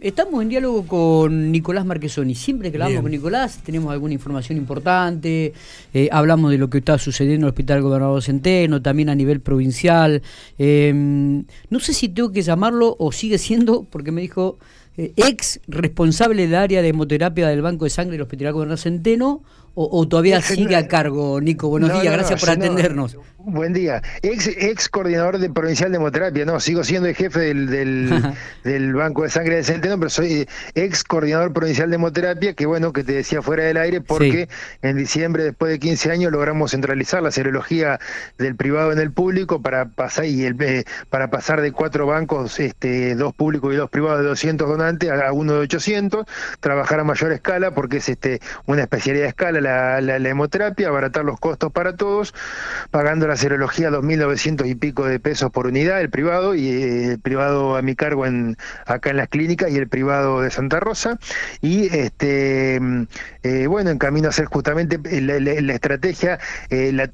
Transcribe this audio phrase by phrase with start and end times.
[0.00, 2.34] Estamos en diálogo con Nicolás Marquesoni.
[2.34, 5.52] Siempre que hablamos con Nicolás tenemos alguna información importante,
[5.92, 9.40] eh, hablamos de lo que está sucediendo en el Hospital Gobernador Centeno, también a nivel
[9.40, 10.20] provincial.
[10.58, 14.58] Em, no sé si tengo que llamarlo o sigue siendo, porque me dijo
[14.96, 19.42] eh, ex responsable del área de hemoterapia del Banco de Sangre del Hospital Gobernador Centeno,
[19.74, 21.68] o, todavía sigue a cargo, Nico.
[21.68, 23.16] Buenos días, gracias por atendernos.
[23.46, 24.00] Buen día.
[24.22, 27.68] Ex, ex coordinador de provincial de hemoterapia, no, sigo siendo el jefe del,
[28.62, 32.64] del, Banco de Sangre de Centeno, pero soy eh, ex coordinador provincial de hemoterapia, que
[32.64, 34.48] bueno, que te decía fuera del aire, porque
[34.80, 38.00] en diciembre, después de 15 años, logramos centralizar la serología
[38.38, 42.58] del privado en el público para pasar y el, eh, para pasar de cuatro bancos,
[42.60, 46.24] este, dos públicos y dos privados de 200 donantes a uno de 800,
[46.60, 50.88] trabajar a mayor escala, porque es este una especialidad de escala la, la, la hemoterapia,
[50.88, 52.34] abaratar los costos para todos,
[52.90, 57.18] pagando la serología 2.900 y pico de pesos por unidad, el privado, y eh, el
[57.18, 58.56] privado a mi cargo en
[58.86, 61.18] acá en las clínicas y el privado de Santa Rosa.
[61.60, 62.80] Y este
[63.42, 66.38] eh, bueno, en camino a hacer justamente eh, la, estrategia,
[66.70, 67.08] la,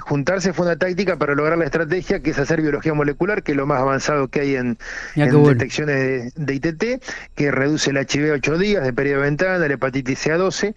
[0.00, 3.56] juntarse fue una táctica para lograr la estrategia, que es hacer biología molecular, que es
[3.56, 4.78] lo más avanzado que hay en,
[5.14, 7.02] detecciones de, ITT,
[7.34, 10.36] que reduce el HIV a 8 días de periodo de ventana, la hepatitis C a
[10.36, 10.74] 12,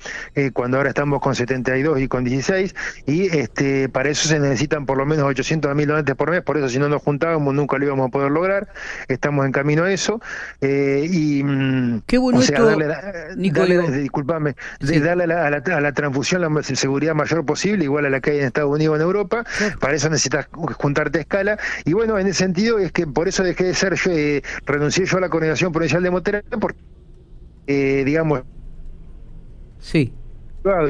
[0.54, 2.74] cuando ahora estamos con 72 y con 16,
[3.06, 6.58] y este para eso se necesita por lo menos 800 mil donantes por mes, por
[6.58, 8.68] eso si no nos juntábamos nunca lo íbamos a poder lograr,
[9.08, 10.20] estamos en camino a eso.
[10.60, 12.88] Eh, y, mm, Qué bueno esto, darle,
[14.02, 18.20] disculpame, de darle a la, a, la, transfusión la seguridad mayor posible, igual a la
[18.20, 19.46] que hay en Estados Unidos o en Europa,
[19.80, 21.60] para eso necesitas juntarte a escala.
[21.86, 25.06] Y bueno, en ese sentido es que por eso dejé de ser yo, eh, renuncié
[25.06, 26.80] yo a la Coordinación Provincial de Moterapia, porque,
[27.68, 28.42] eh, digamos...
[29.80, 30.12] Sí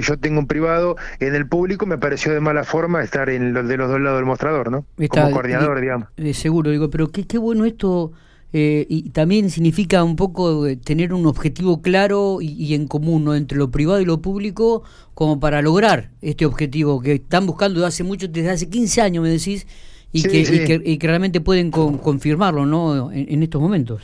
[0.02, 3.68] yo tengo un privado en el público, me pareció de mala forma estar en los
[3.68, 4.86] de los dos lados del mostrador, ¿no?
[5.09, 6.09] Como coordinador, digamos.
[6.34, 8.12] seguro, digo, pero qué, qué bueno esto,
[8.54, 13.36] eh, y también significa un poco eh, tener un objetivo claro y, en común, ¿no?
[13.36, 17.88] Entre lo privado y lo público, como para lograr este objetivo que están buscando desde
[17.88, 19.68] hace mucho, desde hace 15 años, me decís,
[20.14, 23.12] y, que, Y, que, realmente pueden confirmarlo, ¿no?
[23.12, 24.02] en estos momentos.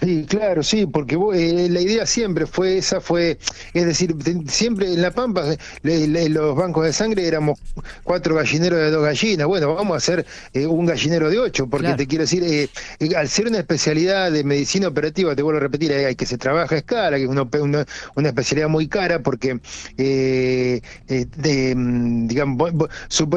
[0.00, 3.38] Sí, claro, sí, porque eh, la idea siempre fue esa, fue,
[3.72, 4.14] es decir,
[4.48, 5.44] siempre en La Pampa,
[5.82, 7.58] los bancos de sangre éramos
[8.02, 11.94] cuatro gallineros de dos gallinas, bueno, vamos a hacer eh, un gallinero de ocho, porque
[11.94, 12.68] te quiero decir, eh,
[13.16, 16.74] al ser una especialidad de medicina operativa, te vuelvo a repetir, hay, que se trabaja
[16.74, 17.48] a escala, que es una,
[18.14, 19.58] una, especialidad muy cara, porque,
[19.96, 20.82] de,
[21.74, 22.72] mm, digamos,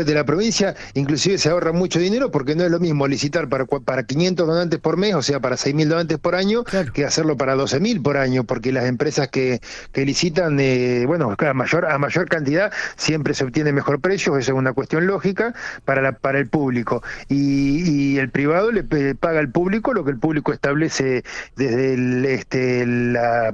[0.06, 3.66] de la provincia, inclusive se ahorra mucho dinero, porque no es lo mismo licitar para,
[3.66, 6.64] para 500 donantes por mes, o sea, para 6.000 donantes por año
[6.94, 9.60] que hacerlo para 12.000 por año, porque las empresas que,
[9.92, 14.52] que licitan, eh, bueno, a mayor, a mayor cantidad siempre se obtiene mejor precio, eso
[14.52, 15.54] es una cuestión lógica
[15.86, 17.04] para, la, para el público.
[17.30, 18.84] Y, el privado le
[19.16, 21.24] paga al público lo que el público establece
[21.56, 23.54] desde el, este, la,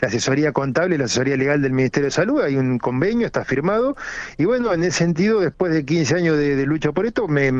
[0.00, 3.96] asesoría contable y la asesoría legal del Ministerio de Salud, hay un convenio, está firmado,
[4.36, 7.52] y bueno, en ese sentido, después de 15 años de, lucha por esto, me,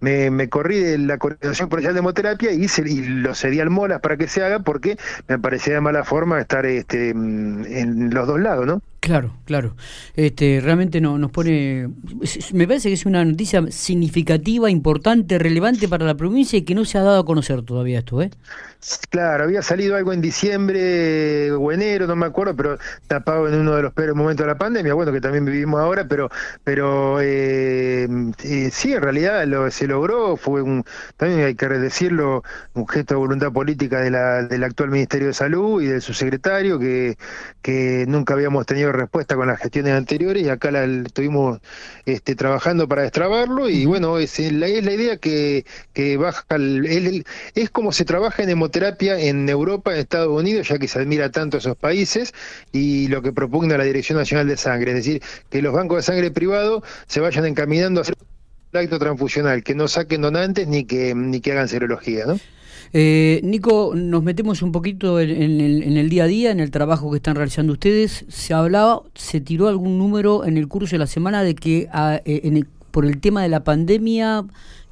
[0.00, 3.65] me, me, corrí de la Coordinación Provincial de Hemoterapia y, hice, y lo cedí al
[3.70, 4.96] molas para que se haga porque
[5.28, 8.82] me parecía de mala forma estar este, en los dos lados, ¿no?
[9.00, 9.76] Claro, claro.
[10.14, 11.90] Este, realmente no, nos pone,
[12.52, 16.84] me parece que es una noticia significativa, importante, relevante para la provincia y que no
[16.84, 18.30] se ha dado a conocer todavía esto, ¿eh?
[19.10, 23.74] Claro, había salido algo en diciembre o enero, no me acuerdo, pero tapado en uno
[23.74, 26.28] de los peores momentos de la pandemia, bueno, que también vivimos ahora, pero,
[26.62, 28.06] pero eh,
[28.44, 30.84] eh, sí, en realidad lo, se logró, fue un,
[31.16, 35.34] también hay que decirlo, un gesto de voluntad política de la, del actual Ministerio de
[35.34, 37.16] Salud y del subsecretario, que,
[37.62, 41.60] que nunca habíamos tenido respuesta con las gestiones anteriores y acá la estuvimos
[42.04, 47.24] este, trabajando para destrabarlo y bueno, es la, es la idea que, que baja, el,
[47.54, 51.30] es como se trabaja en hemoterapia en Europa, en Estados Unidos, ya que se admira
[51.30, 52.34] tanto a esos países
[52.72, 56.02] y lo que propugna la Dirección Nacional de Sangre, es decir, que los bancos de
[56.02, 58.16] sangre privados se vayan encaminando a hacer
[58.72, 62.38] un acto transfusional, que no saquen donantes ni que, ni que hagan serología, ¿no?
[62.92, 67.16] Eh, Nico, nos metemos un poquito en, el, día a día, en el trabajo que
[67.16, 68.24] están realizando ustedes.
[68.28, 72.20] Se hablaba, se tiró algún número en el curso de la semana de que ah,
[72.24, 74.44] eh, por el tema de la pandemia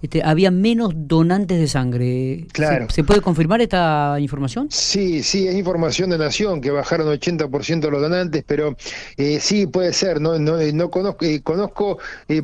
[0.05, 2.47] este, había menos donantes de sangre.
[2.53, 2.89] Claro.
[2.91, 4.67] ¿Se, puede confirmar esta información?
[4.71, 8.77] Sí, sí, es información de Nación, que bajaron 80% los donantes, pero
[9.17, 11.97] eh, sí puede ser, no, no, eh, no conozco, eh, conozco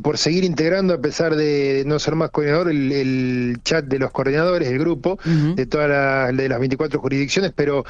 [0.02, 4.66] por seguir integrando, a pesar de no ser más coordinador, el, chat de los coordinadores,
[4.66, 5.18] el grupo,
[5.54, 7.84] de todas de las 24 jurisdicciones, pero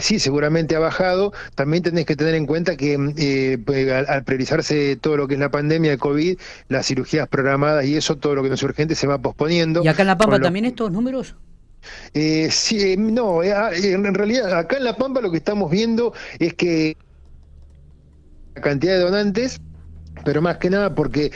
[0.00, 1.34] sí, seguramente ha bajado.
[1.54, 5.50] También tenés que tener en cuenta que pues, al, priorizarse todo lo que es la
[5.50, 6.38] pandemia de COVID,
[6.68, 9.82] las cirugías programadas y eso, todo lo que no es urgente, se va posponiendo.
[9.84, 11.34] ¿Y acá en La Pampa también estos números?
[12.12, 15.70] Eh, sí, eh, no, eh, ah, en realidad acá en La Pampa lo que estamos
[15.70, 16.96] viendo es que
[18.54, 19.60] la cantidad de donantes
[20.24, 21.32] pero más que nada porque,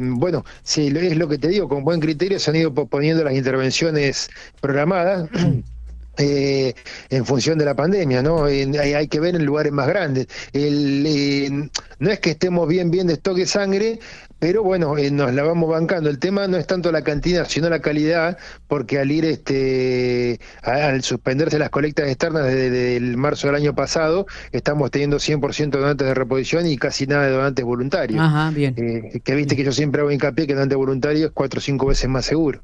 [0.00, 3.34] bueno, sí, es lo que te digo, con buen criterio se han ido poniendo las
[3.34, 4.30] intervenciones
[4.60, 5.28] programadas.
[6.16, 6.74] Eh,
[7.10, 8.44] en función de la pandemia, ¿no?
[8.44, 10.28] hay, que ver en lugares más grandes.
[10.52, 13.98] El, no es que estemos bien, bien de stock de sangre,
[14.44, 16.10] pero bueno, eh, nos la vamos bancando.
[16.10, 18.36] El tema no es tanto la cantidad, sino la calidad,
[18.68, 24.26] porque al ir, este, al suspenderse las colectas externas desde, el marzo del año pasado,
[24.52, 28.20] estamos teniendo 100% de donantes de reposición y casi nada de donantes voluntarios.
[28.20, 28.74] Ajá, bien.
[28.76, 31.86] Eh, que viste que yo siempre hago hincapié que donante voluntario es cuatro o cinco
[31.86, 32.60] veces más seguro.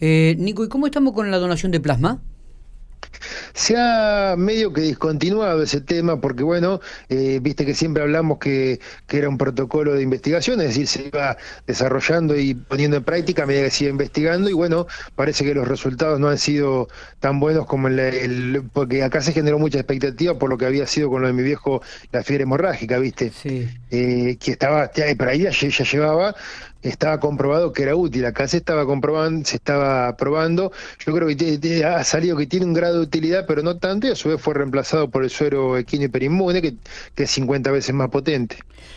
[0.00, 2.22] Nico, ¿y cómo estamos con la donación de plasma?
[3.54, 8.80] Se ha medio que discontinuado ese tema porque, bueno, eh, viste que siempre hablamos que,
[9.06, 13.42] que, era un protocolo de investigación, es decir, se iba desarrollando y poniendo en práctica
[13.42, 16.88] a medida que se iba investigando y, bueno, parece que los resultados no han sido
[17.20, 21.10] tan buenos como el, porque acá se generó mucha expectativa por lo que había sido
[21.10, 21.82] con lo de mi viejo,
[22.12, 23.68] la fiebre hemorrágica, viste, sí.
[23.90, 26.34] eh, que estaba, por ahí ya, ya llevaba
[26.82, 28.24] estaba comprobado que era útil.
[28.26, 30.72] Acá se estaba comprobando, se estaba probando.
[31.04, 34.10] Yo creo que ha salido que tiene un grado de utilidad, pero no tanto, y
[34.10, 36.74] a su vez fue reemplazado por el suero equino hiperinmune, que,
[37.14, 38.56] que es 50 veces más potente.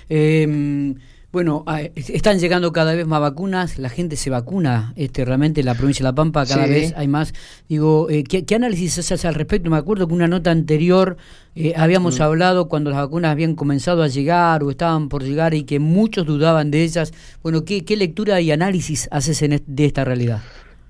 [0.09, 0.95] Eh,
[1.31, 5.65] bueno, ah, están llegando cada vez más vacunas, la gente se vacuna, este realmente en
[5.65, 7.33] la provincia de La Pampa cada vez hay más.
[7.69, 9.69] Digo, eh, ¿qué, análisis haces al respecto?
[9.69, 11.15] Me acuerdo que una nota anterior
[11.55, 12.23] eh, habíamos mm.
[12.23, 16.25] hablado cuando las vacunas habían comenzado a llegar o estaban por llegar y que muchos
[16.25, 17.13] dudaban de ellas.
[17.41, 20.41] Bueno, ¿qué, qué lectura y análisis haces de esta realidad?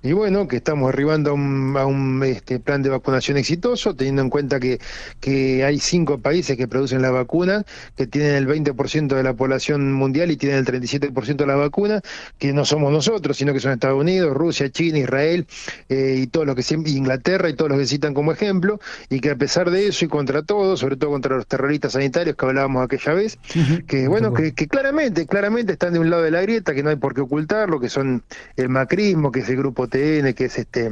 [0.03, 4.59] Y bueno, que estamos arribando a un, este, plan de vacunación exitoso, teniendo en cuenta
[4.59, 4.79] que,
[5.19, 7.65] que hay cinco países que producen la vacuna,
[7.95, 12.01] que tienen el 20% de la población mundial y tienen el 37% de la vacuna,
[12.39, 15.45] que no somos nosotros, sino que son Estados Unidos, Rusia, China, Israel
[15.89, 19.29] eh, y todos los que Inglaterra y todos los que citan como ejemplo, y que
[19.29, 22.83] a pesar de eso y contra todo, sobre todo contra los terroristas sanitarios que hablábamos
[22.83, 23.37] aquella vez,
[23.85, 26.89] que bueno, que, que claramente, claramente están de un lado de la grieta, que no
[26.89, 28.23] hay por qué ocultarlo, que son
[28.55, 30.89] el macrismo, que es el grupo TN, que es este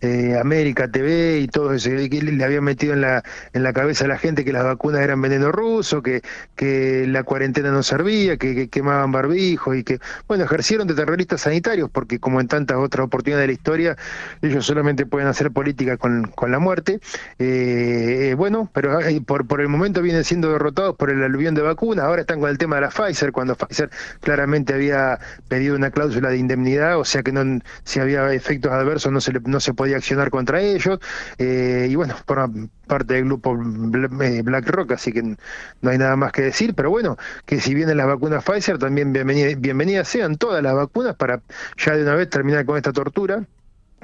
[0.00, 4.04] eh, América TV y todo eso, que le habían metido en la, en la cabeza
[4.04, 6.22] a la gente que las vacunas eran veneno ruso, que,
[6.54, 9.98] que la cuarentena no servía, que, quemaban barbijos y que,
[10.28, 13.96] bueno, ejercieron de terroristas sanitarios, porque como en tantas otras oportunidades de la historia,
[14.42, 17.00] ellos solamente pueden hacer política con, con la muerte.
[17.38, 21.62] Eh, eh, bueno, pero por, por el momento vienen siendo derrotados por el aluvión de
[21.62, 25.18] vacunas, ahora están con el tema de la Pfizer, cuando Pfizer claramente había
[25.48, 29.32] pedido una cláusula de indemnidad, o sea que no se había efectos adversos no se,
[29.32, 30.98] no se podía accionar contra ellos,
[31.38, 32.50] eh, y bueno, por
[32.86, 33.56] parte del grupo
[34.22, 37.16] eh, BlackRock, así que no hay nada más que decir, pero bueno,
[37.46, 41.40] que si vienen las vacunas Pfizer, también bienvenidas sean todas las vacunas para
[41.76, 43.46] ya de una vez terminar con esta tortura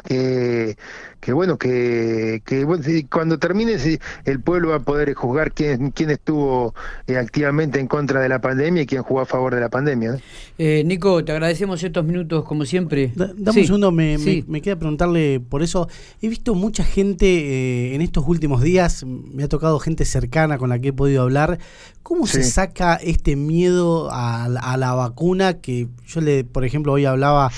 [0.03, 0.77] que,
[1.21, 2.67] que bueno, que, que
[3.11, 3.77] cuando termine
[4.25, 6.75] el pueblo va a poder juzgar quién, quién estuvo
[7.07, 10.19] eh, activamente en contra de la pandemia y quién jugó a favor de la pandemia.
[10.59, 13.13] Eh, Nico, te agradecemos estos minutos como siempre.
[13.15, 14.17] dame un segundo, me,
[14.47, 15.89] me, queda preguntarle por eso.
[16.21, 20.71] He visto mucha gente eh, en estos últimos días, me ha tocado gente cercana con
[20.71, 21.59] la que he podido hablar.
[22.03, 25.59] ¿Cómo se saca este miedo a, a, la vacuna?
[25.61, 27.53] Que yo le, por ejemplo, hoy hablaba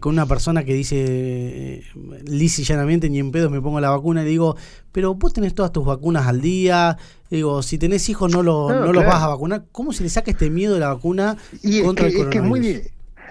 [0.00, 1.82] con una persona que dice
[2.24, 4.56] lisa y llanamente ni en pedos me pongo la vacuna y digo,
[4.92, 6.98] pero vos tenés todas tus vacunas al día,
[7.30, 10.30] digo, si tenés hijos no, lo, no, los vas a vacunar, ¿cómo se le saca
[10.30, 12.26] este miedo de la vacuna y contra el coronavirus?
[12.26, 12.60] Es que es muy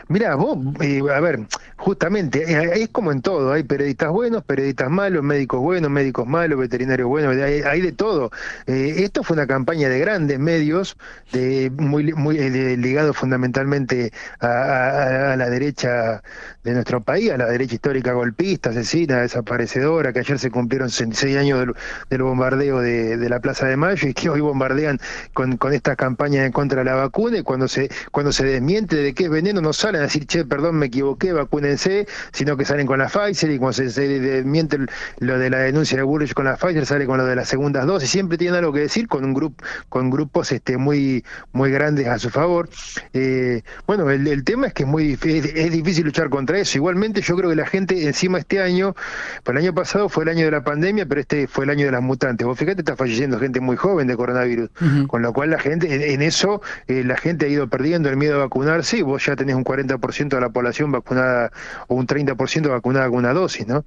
[0.07, 1.39] Mira, vos, eh, a ver,
[1.77, 6.59] justamente, eh, es como en todo, hay periodistas buenos, periodistas malos, médicos buenos, médicos malos,
[6.59, 8.29] veterinarios buenos, hay, de todo.
[8.67, 10.95] Eh, esto fue una campaña de grandes medios,
[11.31, 12.37] de muy, muy
[12.77, 16.21] ligado fundamentalmente a, la derecha
[16.63, 21.37] de nuestro país, a la derecha histórica golpista, asesina, desaparecedora, que ayer se cumplieron 66
[21.37, 21.67] años
[22.09, 24.99] del, bombardeo de, la Plaza de Mayo y que hoy bombardean
[25.33, 28.95] con, con esta campaña en contra de la vacuna y cuando se, cuando se desmiente
[28.97, 32.65] de qué es veneno no sale a decir, che, perdón, me equivoqué, vacúnense, sino que
[32.65, 34.77] salen con la Pfizer y cuando se, se miente
[35.19, 37.85] lo de la denuncia de Bullrich con la Pfizer, sale con lo de las segundas
[37.85, 42.07] dosis, siempre tienen algo que decir con un grupo con grupos este muy muy grandes
[42.07, 42.69] a su favor.
[43.13, 46.77] Eh, bueno, el, tema es que es muy es, difícil luchar contra eso.
[46.77, 48.95] Igualmente yo creo que la gente encima este año,
[49.43, 51.85] pues el año pasado fue el año de la pandemia, pero este fue el año
[51.85, 52.45] de las mutantes.
[52.45, 54.69] Vos fíjate, está falleciendo gente muy joven de coronavirus,
[55.07, 58.35] con lo cual la gente, en, eso, eh, la gente ha ido perdiendo el miedo
[58.35, 61.51] a vacunarse y vos ya tenés un 40 ciento de la población vacunada
[61.87, 63.83] o un 30% vacunada con una dosis, ¿no?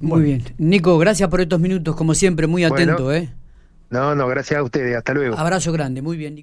[0.00, 0.42] Muy bien.
[0.58, 3.32] Nico, gracias por estos minutos, como siempre, muy atento, ¿eh?
[3.90, 4.96] No, no, gracias a ustedes.
[4.96, 5.36] Hasta luego.
[5.36, 6.38] Abrazo grande, muy bien.